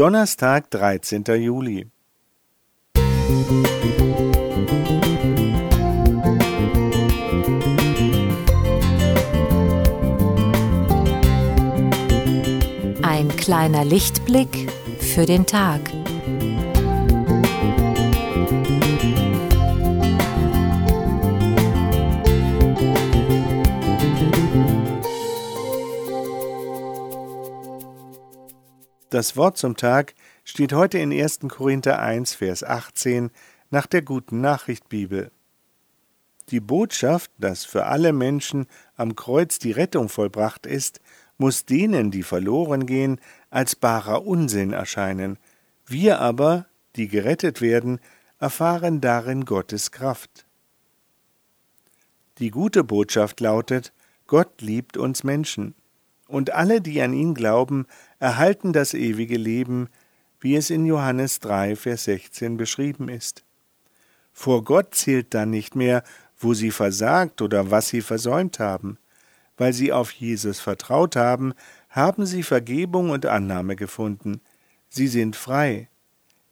Donnerstag, 0.00 0.70
13. 0.70 1.24
Juli. 1.42 1.86
Ein 13.02 13.28
kleiner 13.36 13.84
Lichtblick 13.84 14.72
für 15.00 15.26
den 15.26 15.44
Tag. 15.44 15.82
Das 29.10 29.36
Wort 29.36 29.58
zum 29.58 29.76
Tag 29.76 30.14
steht 30.44 30.72
heute 30.72 30.98
in 30.98 31.12
1. 31.12 31.40
Korinther 31.48 31.98
1, 31.98 32.34
Vers 32.34 32.62
18 32.62 33.32
nach 33.68 33.88
der 33.88 34.02
Guten 34.02 34.40
Nachricht 34.40 34.88
Bibel. 34.88 35.32
Die 36.50 36.60
Botschaft, 36.60 37.32
dass 37.36 37.64
für 37.64 37.86
alle 37.86 38.12
Menschen 38.12 38.68
am 38.94 39.16
Kreuz 39.16 39.58
die 39.58 39.72
Rettung 39.72 40.08
vollbracht 40.08 40.64
ist, 40.64 41.00
muss 41.38 41.64
denen, 41.64 42.12
die 42.12 42.22
verloren 42.22 42.86
gehen, 42.86 43.20
als 43.50 43.74
barer 43.74 44.24
Unsinn 44.24 44.72
erscheinen. 44.72 45.40
Wir 45.86 46.20
aber, 46.20 46.66
die 46.94 47.08
gerettet 47.08 47.60
werden, 47.60 47.98
erfahren 48.38 49.00
darin 49.00 49.44
Gottes 49.44 49.90
Kraft. 49.90 50.46
Die 52.38 52.52
gute 52.52 52.84
Botschaft 52.84 53.40
lautet, 53.40 53.92
Gott 54.28 54.62
liebt 54.62 54.96
uns 54.96 55.24
Menschen 55.24 55.74
und 56.30 56.52
alle, 56.52 56.80
die 56.80 57.02
an 57.02 57.12
ihn 57.12 57.34
glauben, 57.34 57.86
erhalten 58.18 58.72
das 58.72 58.94
ewige 58.94 59.36
Leben, 59.36 59.88
wie 60.40 60.56
es 60.56 60.70
in 60.70 60.86
Johannes 60.86 61.40
3, 61.40 61.76
Vers 61.76 62.04
16 62.04 62.56
beschrieben 62.56 63.08
ist. 63.08 63.44
Vor 64.32 64.64
Gott 64.64 64.94
zählt 64.94 65.34
dann 65.34 65.50
nicht 65.50 65.76
mehr, 65.76 66.02
wo 66.38 66.54
sie 66.54 66.70
versagt 66.70 67.42
oder 67.42 67.70
was 67.70 67.88
sie 67.88 68.00
versäumt 68.00 68.58
haben. 68.58 68.96
Weil 69.56 69.72
sie 69.74 69.92
auf 69.92 70.10
Jesus 70.12 70.60
vertraut 70.60 71.16
haben, 71.16 71.52
haben 71.90 72.24
sie 72.24 72.42
Vergebung 72.42 73.10
und 73.10 73.26
Annahme 73.26 73.76
gefunden. 73.76 74.40
Sie 74.88 75.08
sind 75.08 75.36
frei. 75.36 75.88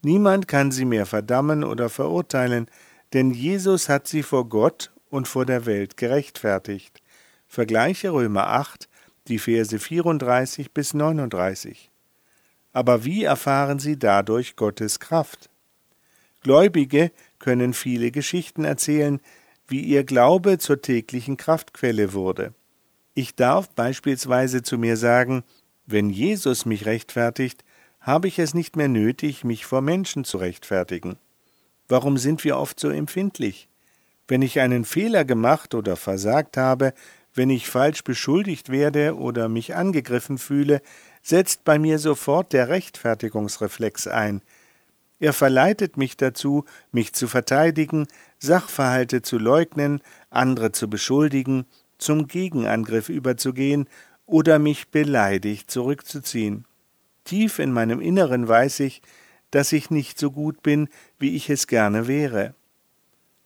Niemand 0.02 0.46
kann 0.48 0.70
sie 0.70 0.84
mehr 0.84 1.06
verdammen 1.06 1.64
oder 1.64 1.88
verurteilen, 1.88 2.66
denn 3.14 3.30
Jesus 3.30 3.88
hat 3.88 4.06
sie 4.06 4.22
vor 4.22 4.48
Gott 4.48 4.92
und 5.08 5.26
vor 5.26 5.46
der 5.46 5.64
Welt 5.64 5.96
gerechtfertigt. 5.96 7.00
Vergleiche 7.46 8.12
Römer 8.12 8.48
8, 8.48 8.88
die 9.28 9.38
Verse 9.38 9.78
34 9.78 10.72
bis 10.72 10.94
39. 10.94 11.90
Aber 12.72 13.04
wie 13.04 13.24
erfahren 13.24 13.78
sie 13.78 13.98
dadurch 13.98 14.56
Gottes 14.56 15.00
Kraft? 15.00 15.50
Gläubige 16.42 17.10
können 17.38 17.74
viele 17.74 18.10
Geschichten 18.10 18.64
erzählen, 18.64 19.20
wie 19.66 19.82
ihr 19.82 20.04
Glaube 20.04 20.58
zur 20.58 20.80
täglichen 20.80 21.36
Kraftquelle 21.36 22.12
wurde. 22.12 22.54
Ich 23.14 23.34
darf 23.34 23.68
beispielsweise 23.70 24.62
zu 24.62 24.78
mir 24.78 24.96
sagen, 24.96 25.44
wenn 25.86 26.10
Jesus 26.10 26.66
mich 26.66 26.86
rechtfertigt, 26.86 27.64
habe 28.00 28.28
ich 28.28 28.38
es 28.38 28.54
nicht 28.54 28.76
mehr 28.76 28.88
nötig, 28.88 29.44
mich 29.44 29.66
vor 29.66 29.80
Menschen 29.80 30.24
zu 30.24 30.38
rechtfertigen. 30.38 31.18
Warum 31.88 32.16
sind 32.16 32.44
wir 32.44 32.56
oft 32.56 32.78
so 32.78 32.90
empfindlich? 32.90 33.68
Wenn 34.28 34.42
ich 34.42 34.60
einen 34.60 34.84
Fehler 34.84 35.24
gemacht 35.24 35.74
oder 35.74 35.96
versagt 35.96 36.56
habe, 36.56 36.92
wenn 37.34 37.50
ich 37.50 37.68
falsch 37.68 38.04
beschuldigt 38.04 38.70
werde 38.70 39.16
oder 39.16 39.48
mich 39.48 39.74
angegriffen 39.74 40.38
fühle, 40.38 40.82
setzt 41.22 41.64
bei 41.64 41.78
mir 41.78 41.98
sofort 41.98 42.52
der 42.52 42.68
Rechtfertigungsreflex 42.68 44.06
ein. 44.06 44.42
Er 45.20 45.32
verleitet 45.32 45.96
mich 45.96 46.16
dazu, 46.16 46.64
mich 46.92 47.12
zu 47.12 47.26
verteidigen, 47.26 48.06
Sachverhalte 48.38 49.22
zu 49.22 49.38
leugnen, 49.38 50.00
andere 50.30 50.72
zu 50.72 50.88
beschuldigen, 50.88 51.66
zum 51.98 52.28
Gegenangriff 52.28 53.08
überzugehen 53.08 53.88
oder 54.26 54.58
mich 54.58 54.88
beleidigt 54.88 55.70
zurückzuziehen. 55.70 56.64
Tief 57.24 57.58
in 57.58 57.72
meinem 57.72 58.00
Inneren 58.00 58.46
weiß 58.46 58.80
ich, 58.80 59.02
dass 59.50 59.72
ich 59.72 59.90
nicht 59.90 60.18
so 60.18 60.30
gut 60.30 60.62
bin, 60.62 60.88
wie 61.18 61.34
ich 61.34 61.50
es 61.50 61.66
gerne 61.66 62.06
wäre. 62.06 62.54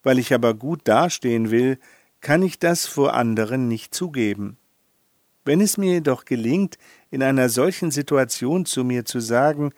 Weil 0.02 0.18
ich 0.18 0.34
aber 0.34 0.54
gut 0.54 0.82
dastehen 0.84 1.50
will, 1.50 1.78
kann 2.22 2.42
ich 2.42 2.58
das 2.58 2.86
vor 2.86 3.14
anderen 3.14 3.68
nicht 3.68 3.94
zugeben. 3.94 4.56
Wenn 5.44 5.60
es 5.60 5.76
mir 5.76 5.94
jedoch 5.94 6.24
gelingt, 6.24 6.78
in 7.10 7.22
einer 7.22 7.48
solchen 7.48 7.90
Situation 7.90 8.64
zu 8.64 8.84
mir 8.84 9.04
zu 9.04 9.20
sagen, 9.20 9.72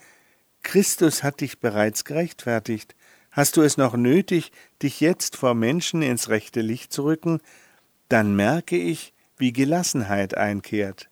Christus 0.62 1.22
hat 1.22 1.40
dich 1.40 1.58
bereits 1.58 2.04
gerechtfertigt, 2.04 2.94
hast 3.30 3.56
du 3.56 3.62
es 3.62 3.76
noch 3.76 3.96
nötig, 3.96 4.52
dich 4.82 5.00
jetzt 5.00 5.36
vor 5.36 5.54
Menschen 5.54 6.02
ins 6.02 6.28
rechte 6.28 6.60
Licht 6.60 6.92
zu 6.92 7.04
rücken, 7.04 7.40
dann 8.08 8.36
merke 8.36 8.76
ich, 8.76 9.14
wie 9.38 9.52
Gelassenheit 9.52 10.36
einkehrt. 10.36 11.08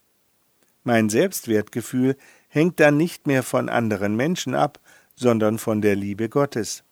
Mein 0.85 1.09
Selbstwertgefühl 1.09 2.17
hängt 2.49 2.79
dann 2.79 2.97
nicht 2.97 3.27
mehr 3.27 3.43
von 3.43 3.69
anderen 3.69 4.17
Menschen 4.17 4.55
ab, 4.55 4.81
sondern 5.15 5.59
von 5.59 5.81
der 5.81 5.97
Liebe 5.97 6.29
Gottes. 6.29 6.85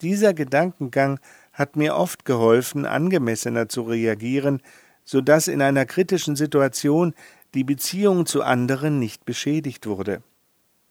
Dieser 0.00 0.32
Gedankengang 0.32 1.18
hat 1.60 1.76
mir 1.76 1.94
oft 1.94 2.24
geholfen, 2.24 2.86
angemessener 2.86 3.68
zu 3.68 3.82
reagieren, 3.82 4.62
so 5.04 5.20
dass 5.20 5.46
in 5.46 5.60
einer 5.60 5.84
kritischen 5.84 6.34
Situation 6.34 7.14
die 7.52 7.64
Beziehung 7.64 8.24
zu 8.24 8.42
anderen 8.42 8.98
nicht 8.98 9.26
beschädigt 9.26 9.86
wurde. 9.86 10.22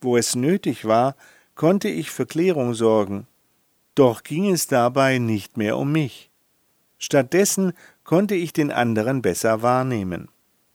Wo 0.00 0.16
es 0.16 0.36
nötig 0.36 0.84
war, 0.84 1.16
konnte 1.56 1.88
ich 1.88 2.12
für 2.12 2.24
Klärung 2.24 2.74
sorgen. 2.74 3.26
Doch 3.96 4.22
ging 4.22 4.48
es 4.48 4.68
dabei 4.68 5.18
nicht 5.18 5.56
mehr 5.56 5.76
um 5.76 5.90
mich. 5.90 6.30
Stattdessen 6.98 7.72
konnte 8.04 8.36
ich 8.36 8.52
den 8.52 8.70
anderen 8.70 9.22
besser 9.22 9.62
wahrnehmen. 9.62 10.28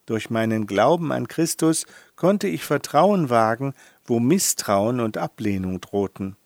Durch 0.04 0.28
meinen 0.28 0.66
Glauben 0.66 1.10
an 1.10 1.26
Christus 1.26 1.86
konnte 2.16 2.48
ich 2.48 2.64
Vertrauen 2.64 3.30
wagen, 3.30 3.72
wo 4.04 4.20
Misstrauen 4.20 5.00
und 5.00 5.16
Ablehnung 5.16 5.80
drohten. 5.80 6.36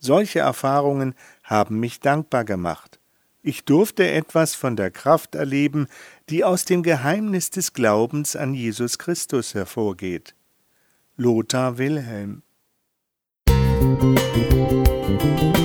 Solche 0.00 0.40
Erfahrungen 0.40 1.14
haben 1.48 1.80
mich 1.80 2.00
dankbar 2.00 2.44
gemacht. 2.44 3.00
Ich 3.42 3.64
durfte 3.64 4.08
etwas 4.08 4.54
von 4.54 4.76
der 4.76 4.90
Kraft 4.90 5.34
erleben, 5.34 5.88
die 6.28 6.44
aus 6.44 6.64
dem 6.64 6.82
Geheimnis 6.82 7.50
des 7.50 7.72
Glaubens 7.72 8.36
an 8.36 8.54
Jesus 8.54 8.98
Christus 8.98 9.54
hervorgeht. 9.54 10.34
Lothar 11.16 11.78
Wilhelm 11.78 12.42
Musik 13.48 15.57